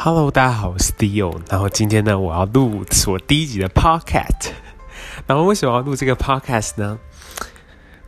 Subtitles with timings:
[0.00, 1.40] Hello，大家好，我是 Dio。
[1.50, 4.52] 然后今天呢，我要录我第一集的 Podcast。
[5.26, 6.96] 然后为什么要录这个 Podcast 呢？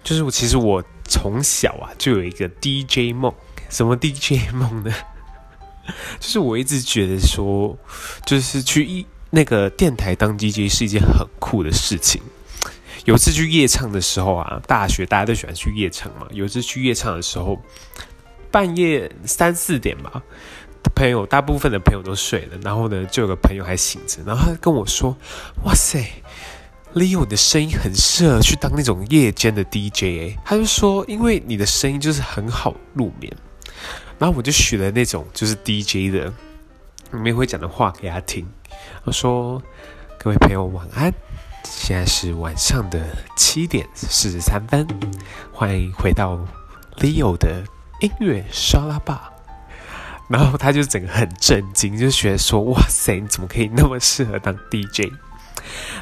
[0.04, 3.34] 就是我其实我从小啊就有一个 DJ 梦。
[3.68, 4.94] 什么 DJ 梦呢？
[6.20, 7.76] 就是我一直觉得说，
[8.24, 12.22] 就是去一那个电台当 DJ 是一件很酷的事情。
[13.04, 16.28] 有次去夜唱的时候啊，大学大家都喜欢去夜唱嘛。
[16.30, 17.60] 有一次去夜唱的时候，
[18.52, 20.22] 半夜三四点吧。
[20.94, 25.16] 朋友大部分的朋友都睡了，然后呢，就有个朋友还醒着，然后他跟我说
[25.64, 26.04] ：“哇塞
[26.94, 33.34] ，Leo 你的声音很适合去当那种夜间的 DJ。”他就说：“因为你的声音就是很好入眠。”
[34.18, 36.32] 然后我就学了那种就是 DJ 的
[37.12, 38.46] 里面会讲的话给他听。
[39.04, 39.62] 我说
[40.18, 41.12] ：“各位朋友晚安，
[41.64, 43.02] 现在是晚上的
[43.36, 44.86] 七点四十三分，
[45.52, 46.38] 欢迎回到
[46.98, 47.64] Leo 的
[48.00, 49.29] 音乐沙拉吧。”
[50.30, 55.10] 然后他就整个很震惊，就觉得说：“哇塞，你怎么可以那么适合当 DJ？”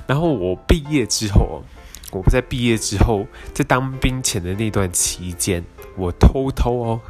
[0.06, 1.64] 然后我毕业之后，
[2.10, 5.64] 我不在毕业之后，在当兵前的那段期间，
[5.96, 7.00] 我偷偷哦，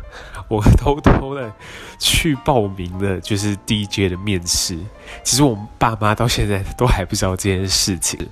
[0.48, 1.52] 我偷偷的
[1.98, 4.78] 去报名了，就是 DJ 的面试。
[5.24, 8.28] 其实我爸妈到现在都还不知道这件事情。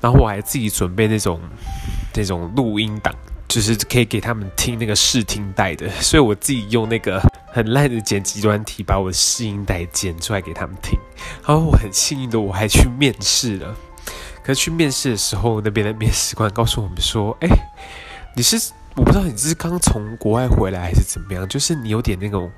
[0.00, 1.40] 然后我还自己准备那种
[2.14, 3.14] 那种录音档，
[3.52, 7.22] 就是可以给他们听那个试听带的， 所以我自己用那个。
[7.54, 10.98] 很烂的剪辑软体，把我的试音带剪出来给他们听。
[11.46, 13.76] 然后我很幸运的，我还去面试了。
[14.42, 17.48] 可是去面试的时候，那边的面试官告诉我们说：“哎，
[18.34, 18.56] 你是
[18.96, 22.50] 我不知道你是刚从国外回来还是怎么样，就是你有点那种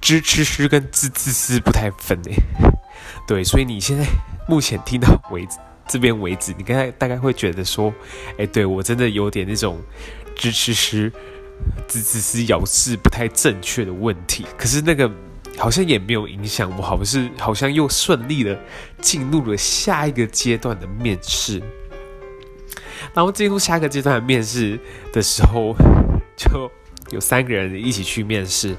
[0.00, 2.34] 支支支跟滋滋滋不太分诶。
[3.28, 4.04] 对，所以你现在
[4.48, 7.94] 目前听到为止这边为止，你刚才大概会觉得说：
[8.38, 9.80] 哎，对我真的有点那种
[10.50, 11.12] 支支支。”
[11.86, 15.08] 只只是咬字不太正确的问题，可是那个
[15.56, 18.58] 好像也没有影响我，好像是好像又顺利的
[19.00, 21.62] 进入了下一个阶段的面试。
[23.14, 24.76] 然后进入下一个阶段的面试
[25.12, 25.72] 的时候，
[26.36, 26.68] 就
[27.12, 28.76] 有三个人一起去面试。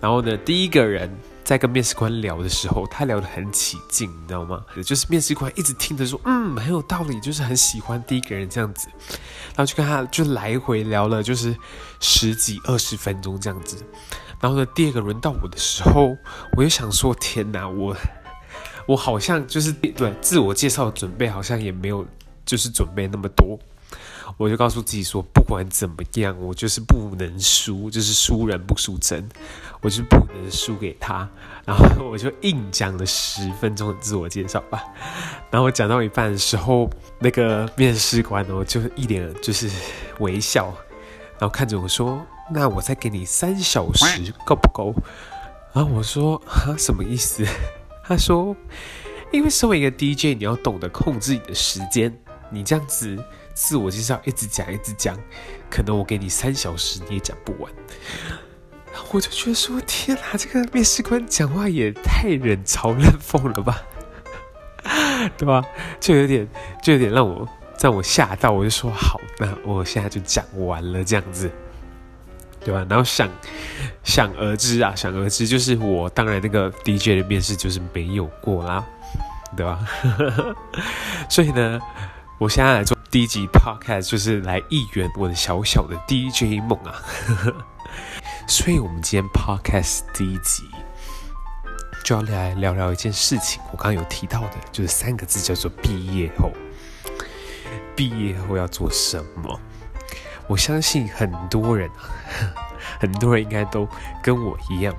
[0.00, 1.08] 然后呢，第一个人。
[1.50, 4.64] 在跟面试官聊的时候，他聊得很起劲，你知道吗？
[4.84, 8.86] 就是面试官一直听着说，嗯，很有道理，就是很喜欢第一个人这样子，
[9.56, 11.56] 然后就跟他就来回聊了，就是
[11.98, 13.84] 十几二十分钟这样子。
[14.40, 16.16] 然后呢，第二个轮到我的时候，
[16.56, 17.96] 我就想说，天哪，我
[18.86, 22.06] 我好像就是对自我介绍准备好像也没有，
[22.46, 23.58] 就是准备那么多。
[24.36, 29.28] 我就告诉自己说，不管怎么样，我就是不能输，就是输人不输阵，
[29.80, 31.28] 我就是不能输给他。
[31.66, 34.82] 然后我就硬讲了十分钟的自我介绍吧。
[35.50, 39.68] 然后我讲到一半的时候，那个面试官哦，就一脸就是
[40.20, 40.72] 微笑，
[41.38, 44.94] 然后看着我说：“那我再给你三小时，够不够？”
[45.74, 47.44] 然后我说：“啊，什么意思？”
[48.04, 48.56] 他说
[49.32, 52.16] ：“因为身为一个 DJ，你要懂得控制你的时间，
[52.48, 53.18] 你这样子。”
[53.54, 55.16] 自我介绍一直讲一直讲，
[55.70, 57.72] 可能我给你三小时你也讲不完。
[59.12, 63.82] 我就觉得说，天哪，这个面试官讲话也太冷嘲热讽了吧，
[65.38, 65.62] 对吧？
[66.00, 66.48] 就有点，
[66.82, 67.48] 就有点让我
[67.80, 68.50] 让我吓到。
[68.50, 71.50] 我就说好，那我现在就讲完了这样子，
[72.64, 72.84] 对吧？
[72.88, 73.28] 然后想
[74.02, 78.84] 想而知啊，想而知，就是我当然那个 DJ 的面试就是没有过啦，
[79.56, 79.78] 对吧？
[81.30, 81.80] 所以呢，
[82.38, 82.99] 我现在来做。
[83.10, 86.94] 第一集 podcast 就是来一圆我的小小的 DJ 梦啊，
[88.46, 90.64] 所以，我们今天 podcast 第一集
[92.04, 93.60] 就要来聊聊一件事情。
[93.72, 96.50] 我刚刚有提到的，就是三个字，叫做毕业后。
[97.96, 99.60] 毕业后要做什么？
[100.46, 101.90] 我相信很多人，
[103.00, 103.88] 很多人应该都
[104.22, 104.94] 跟我一样。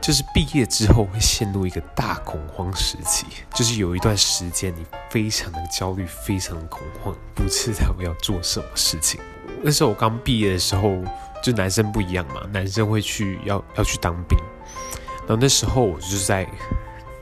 [0.00, 9.20] 就是毕业之后会陷入一个大恐慌时期，就是有一段时间你非常的焦虑，非常的恐慌，不知道要做什么事情。
[9.62, 10.96] 那时候我刚毕业的时候，
[11.42, 14.38] 就男生不一样嘛，男生会去要要去当兵，
[15.26, 16.48] 然后那时候我就是在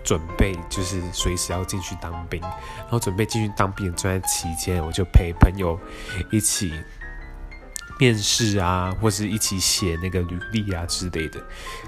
[0.05, 5.79] 准备，就是随时要进去当兵，然后准备进去当兵的这段期间，我就陪朋友
[6.31, 6.73] 一起
[7.99, 11.41] 面试啊，或是一起写那个履历啊之类的。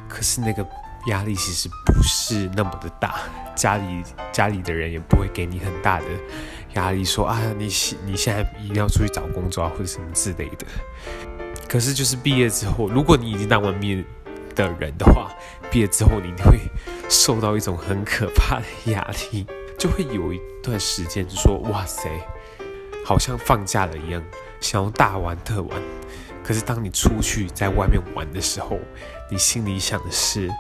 [0.08, 0.66] 可是那个。
[1.06, 3.20] 压力其实不是那么的大，
[3.56, 6.04] 家里家里的人也不会给你很大的
[6.74, 7.70] 压力，说啊，你
[8.04, 10.66] 你现在一定要出去找工作啊，或者什么之类的。
[11.66, 14.04] 可是就是毕业之后，如果你已经当完面
[14.54, 15.32] 的人的话，
[15.70, 16.58] 毕业之后你会
[17.08, 19.02] 受到一种很可怕的压
[19.32, 19.46] 力，
[19.78, 22.10] 就会有一段时间就说哇塞，
[23.06, 24.22] 好像放假了一样，
[24.60, 25.80] 想要大玩特玩。
[26.50, 28.76] 可是当你出去在外面玩的时候，
[29.31, 30.50] 你心里想的是。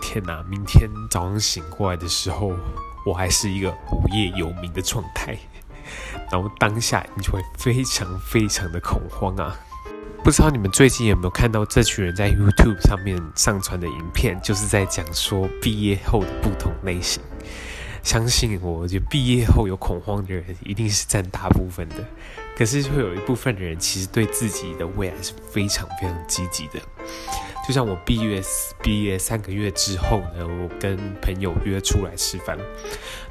[0.00, 2.54] 天呐，明天早上醒过来的时候，
[3.04, 5.36] 我还是一个无业游民的状态，
[6.32, 9.54] 然后当下你就会非常非常的恐慌啊！
[10.24, 17.22] 不知道你们最近有没有看到这群人在 YouTube 上面上传的影片，就是在讲说毕业后的不同类型。
[18.02, 21.96] 相信我，就毕业后有恐慌的人一定是占大部分的，
[22.56, 26.80] 可是会有一部分的人其实对自己的未来是非常非常积极的。
[27.68, 28.42] 就像我毕业
[28.82, 32.56] 毕业三个月之后呢，我跟朋友约出来吃饭，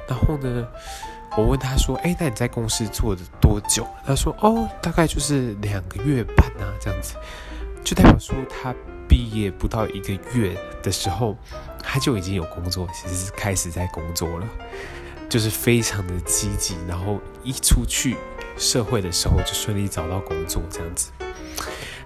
[0.06, 0.66] 然后呢，
[1.36, 7.14] 我问他说：“哎，那你在公司做了多久？”他说：“哦，大概就是两个月半啊，这样子。”
[7.82, 8.74] 就代表说他
[9.08, 11.36] 毕业不到一个月的时候，
[11.82, 14.46] 他就已经有工作，其实是开始在工作了，
[15.30, 18.16] 就是非常的积极，然后一出去
[18.56, 21.10] 社会的时候就顺利找到工作，这样子。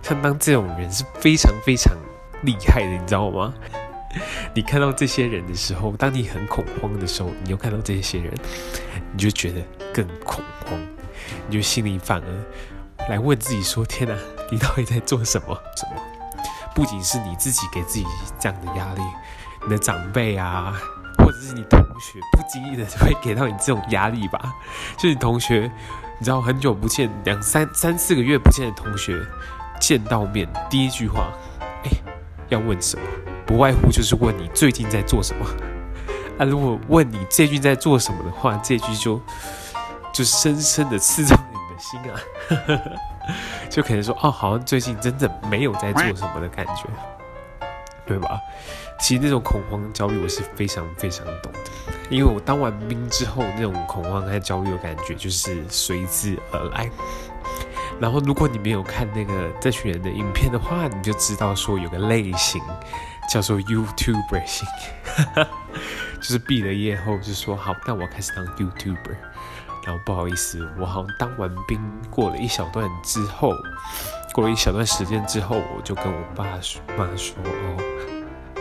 [0.02, 1.94] 像当这种人是非常非常。
[2.42, 3.52] 厉害的，你知道吗？
[4.56, 8.32] 你看到这些人的时候，当你很恐慌的时候，你又看到这些人，
[9.12, 9.60] 你就觉得
[9.92, 10.80] 更恐慌，
[11.46, 14.16] 你就心里反而来问自己说：“天哪，
[14.50, 15.48] 你到底在做什么？
[15.76, 16.00] 什么？”
[16.74, 18.06] 不仅是你自己给自己
[18.38, 19.02] 这样的压力，
[19.64, 20.80] 你的长辈啊，
[21.18, 24.54] 或者是你同学，不经意的会给到你这种压力吧？
[24.96, 25.70] 就你同学，
[26.20, 29.18] 你知道很久不见，两三三四个月不见的同学，
[29.80, 31.32] 见到面第一句话，
[31.84, 31.90] 哎。
[32.50, 33.02] 要问什么？
[33.46, 35.46] 不外乎就是问你最近在做什么。
[36.36, 39.22] 啊，如果问你最近在做什么的话，这句就
[40.12, 42.18] 就深深的刺中你的心啊，
[43.70, 46.86] 就可能说哦，好像最近真的没有在做什么的感觉，
[48.04, 48.38] 对吧？
[48.98, 51.52] 其实那种恐慌焦虑我是非常非常懂，
[52.10, 56.90] 因为我当完兵之后，那种恐慌和焦虑的感觉就是随之而来。
[58.00, 62.60] 然后，如果你没有看那个这群人的影片的话，你就知道说有个类型
[63.30, 64.66] 叫做 YouTuber 型，
[66.18, 69.16] 就是毕了业后就说好，那我开始当 YouTuber。
[69.84, 71.80] 然后不好意思，我好像当完兵
[72.10, 73.52] 过了一小段之后，
[74.32, 77.82] 过了一小段时间之后，我就跟我爸说妈说哦，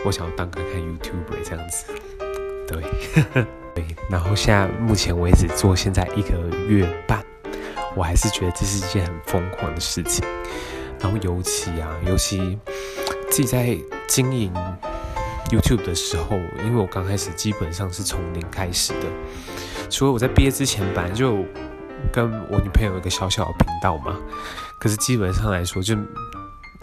[0.04, 1.92] 我想要当看看 YouTuber 这样子。
[2.70, 3.44] 对，
[3.74, 3.84] 对。
[4.08, 6.38] 然后现在目前为止做现在一个
[6.68, 7.24] 月半。
[7.96, 10.24] 我还是觉得这是一件很疯狂的事情，
[11.00, 12.56] 然后尤其啊，尤其
[13.28, 13.76] 自己在
[14.06, 14.54] 经营
[15.50, 19.08] YouTube 的时候，因为我刚开始基本上是从零开始的，
[19.90, 21.44] 除了我在毕业之前本来就
[22.12, 24.16] 跟我女朋友有一个小小的频道嘛，
[24.78, 25.96] 可是基本上来说就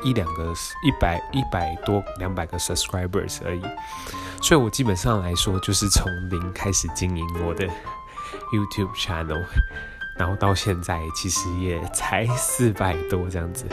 [0.04, 0.54] 一两个
[0.84, 3.62] 一百一百多两百个 subscribers 而已，
[4.42, 7.68] 所以我基本上来说就是从零开始经营我的
[8.54, 9.44] YouTube channel。
[10.18, 13.68] 然后到现在其实也才四百多这样子，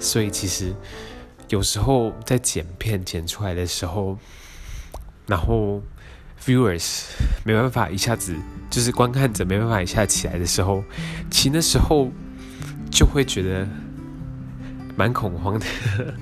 [0.00, 0.74] 所以其实
[1.48, 4.18] 有时候在剪片剪出来的时候，
[5.28, 5.80] 然后
[6.44, 7.04] viewers
[7.44, 8.34] 没办法一下子
[8.68, 10.82] 就是观看者没办法一下起来的时候，
[11.30, 12.10] 其实那时候
[12.90, 13.64] 就会觉得
[14.96, 15.66] 蛮恐慌的，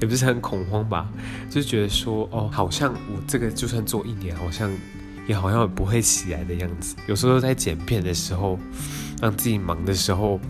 [0.00, 1.08] 也不是很恐慌吧，
[1.50, 4.70] 就是觉得说哦，好像我这个就算做一年，好像。
[5.28, 6.96] 也好像不会起来的样子。
[7.06, 8.58] 有时候在剪片的时候，
[9.20, 10.40] 让自己忙的时候，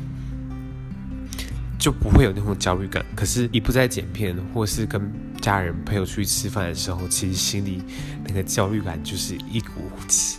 [1.77, 3.05] 就不会有那种焦虑感。
[3.17, 7.83] 可是，一不在剪片，或是跟家人朋友出去吃饭的时候，其实心里
[8.25, 9.73] 那个焦虑感就是一股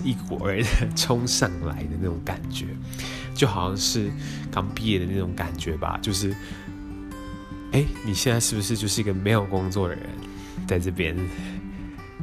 [0.06, 2.68] 一股儿的冲上来的那种感觉，
[3.34, 4.10] 就好像是
[4.50, 6.00] 刚毕业的那种感觉吧。
[6.02, 6.34] 就是，
[7.72, 10.04] 哎，你现在是不是就是一个没有工作的人，
[10.68, 11.16] 在这边？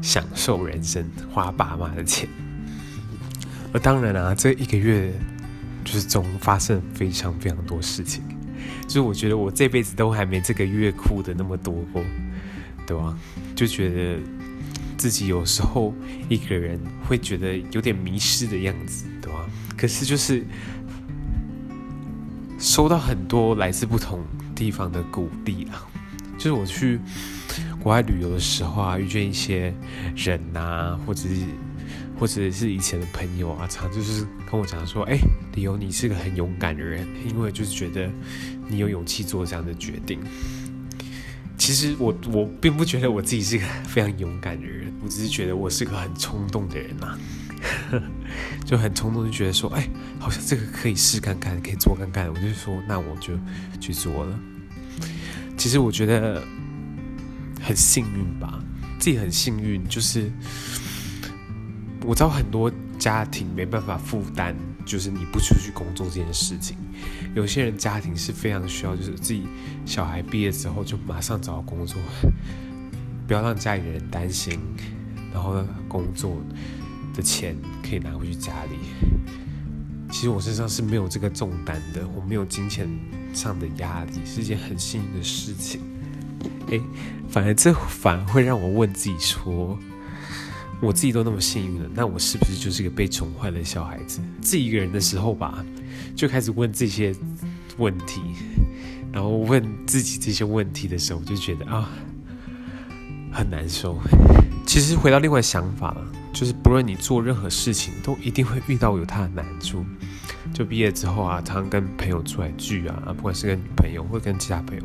[0.03, 2.29] 享受人生，花爸妈的钱。
[3.73, 5.11] 而当然啊，这一个月
[5.87, 8.23] 就是中发生非常非常多事情，
[8.87, 12.05] 就是我觉得我这辈子都还没这个月哭的那么多过，
[12.87, 13.19] 对吧？
[13.55, 14.21] 就觉得
[14.99, 15.95] 自己有时候
[16.29, 19.47] 一个人会觉得有点迷失的样子，对吧？
[19.79, 20.45] 可是就是
[22.59, 24.23] 收到很多来自不同
[24.57, 25.87] 地方的鼓励啊，
[26.37, 26.99] 就是我去。
[27.81, 29.73] 国外旅游的时候啊，遇见一些
[30.17, 31.47] 人、啊，或者是
[32.19, 35.17] 或者是以前的朋友啊，常就是跟我讲说：“哎，
[35.55, 38.11] 理由，你是个很勇敢的人，因为就是觉得
[38.67, 40.19] 你有勇气做这样的决定。”
[41.59, 47.19] 其实我我并不觉得我自己是个非常勇敢的人，我只是觉得我是个很冲动的人呐，
[48.65, 53.35] 就很冲动就觉得说：“哎，好像这个可以试看看，可以做看看。”我就说：“那我就
[53.81, 54.39] 去做了。”
[55.57, 56.43] 其实我觉得。
[57.59, 58.63] 很幸运吧，
[59.01, 60.31] 自己很幸运，就是
[62.05, 64.55] 我知道很多家庭没办法负担，
[64.87, 66.78] 就是你不出去工作这件事情。
[67.35, 69.43] 有些人家庭是非常需要，就是自己
[69.85, 72.00] 小孩毕业之后就马上找到工作。
[73.26, 74.59] 不要让家里人担心，
[75.33, 76.37] 然后工作
[77.12, 78.78] 的钱可以拿回去家里。
[80.12, 82.88] 其实我身上是没有这个重担的，我没有金钱
[83.35, 85.81] 上的压力，是一件很幸运的事情。
[86.69, 86.81] 诶，
[87.28, 89.76] 反而这反而会让我问自己说，
[90.80, 94.21] 我自己都那么幸运了，那我是不是就是一个被宠坏的小孩子？
[94.40, 95.64] 自己一个人的时候吧，
[96.14, 97.14] 就开始问这些
[97.78, 98.21] 问题，
[99.12, 101.88] 然后问自己这些问题的时候，我就觉得啊，
[103.33, 103.99] 很难受。
[104.66, 105.97] 其实回到另外想法。
[106.33, 109.83] 就是不论你做任何事情，都一定会遇到有他的难处。
[110.52, 114.83] 就毕业之后啊，常常跟朋友出来聚啊，不管是跟女朋友或跟其他朋友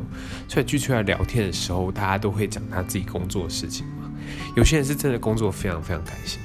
[0.48, 4.10] 出来聚出来聊天的时候，大家都会讲他自己工作的事情嘛。
[4.56, 6.40] 有些人是真的工作非常非常开心，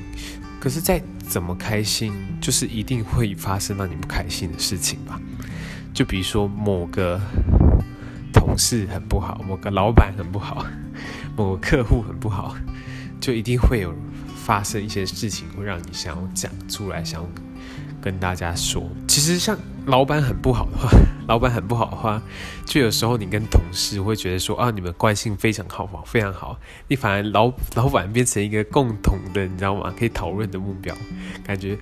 [0.59, 5.19] 可是再怎么开心，就是一定会发生让你不开心的事情吧。
[5.93, 7.19] 就比如说某个
[8.33, 10.65] 同事很不好，某个老板很不好，
[11.35, 12.55] 某个客户很不好，
[13.19, 13.93] 就一定会有。
[14.47, 17.29] 发生一些事情会让你想要讲出来，想要
[18.01, 18.83] 跟大家说。
[19.07, 20.89] 其实像老板很不好的话，
[21.27, 22.21] 老板很不好的话，
[22.65, 26.59] 就有时候你跟同事会觉得说啊，你们关系非常好，非常好。
[26.87, 29.93] 你反而老老板变成一个共同的，你知道吗？
[29.97, 30.95] 可以讨论的目标，
[31.45, 31.77] 感觉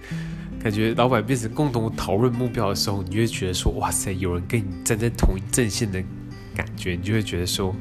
[0.61, 6.01] 感觉老板变成共同讨论目标的时候，你就会觉得说哇塞，有人跟你站在同一阵线的
[6.55, 7.75] 感觉，你就会觉得说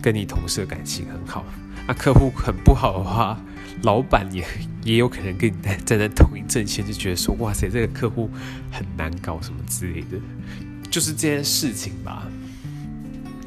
[0.00, 1.44] 跟你同事的感情很好。
[1.86, 3.40] 那，客户很不好的话。
[3.82, 4.42] 老板也
[4.84, 8.28] 也有可能跟你站在那同一阵线，就觉得说哇塞，这个客户
[8.72, 10.18] 很难搞什么之类的，
[10.90, 12.26] 就是这件事情吧，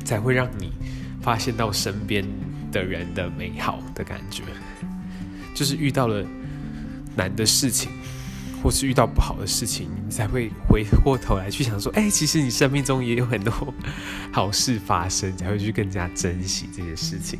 [0.05, 0.71] 才会让你
[1.19, 2.23] 发现到身边
[2.71, 4.43] 的人的美好的感觉。
[5.55, 6.23] 就是遇到了
[7.15, 7.89] 难的事情，
[8.61, 13.73] 或是遇到不好的事情，你才会回过头来去想说，哎，其实你生命中也有很多
[14.31, 17.39] 好事发生，才会去更加珍惜这些事情。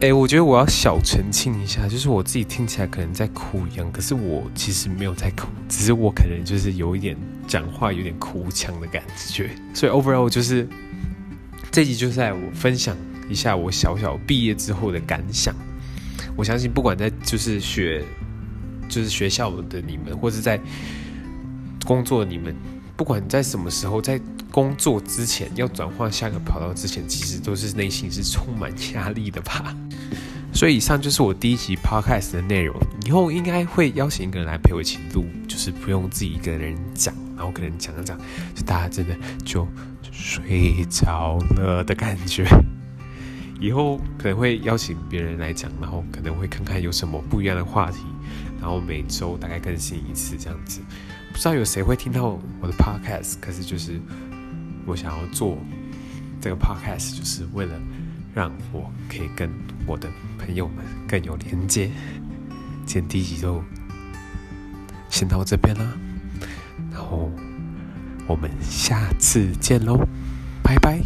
[0.00, 7.16] 哎，我觉得我要小澄清一下，就是我自己听起来可能在哭一样，可是我其实没有在哭，只是我可能就是有一点
[7.48, 9.50] 讲话有点哭腔的感觉。
[9.74, 10.68] 所以 overall 就是
[11.72, 12.96] 这集就是在我分享
[13.28, 15.52] 一下我小小毕业之后的感想。
[16.36, 18.04] 我相信不管在就是学
[18.88, 20.60] 就是学校的你们，或者在
[21.84, 22.54] 工作的你们，
[22.96, 24.20] 不管在什么时候在。
[24.50, 29.76] 工作之前要转换下个跑道之前，其实都是内心是充满压力的吧。
[30.58, 32.76] 所以以上就是我第一集 podcast 的内容。
[33.06, 38.18] 以后应该会邀请一个人来陪我一起录，就是不用自己一个人讲，然后可能讲一讲，
[38.56, 39.64] 就大家真的就
[40.10, 42.44] 睡着了的感觉。
[43.60, 47.98] 以后可能会邀请别人来讲，然后可能会看看有什么不一样的话题，
[48.60, 50.80] 然后每周大概更新一次这样子。
[51.30, 54.00] 不知道有谁会听到我的 podcast，可是就是。
[54.86, 55.58] 我想要做
[56.40, 57.74] 这个 podcast，就是为了
[58.38, 59.50] 让我可以跟
[59.84, 60.76] 我的朋友们
[61.08, 61.90] 更有连接。
[62.86, 63.60] 今天第一集就
[65.10, 65.84] 先到这边啦，
[66.92, 67.32] 然后
[68.28, 69.98] 我们下次见喽，
[70.62, 71.00] 拜拜。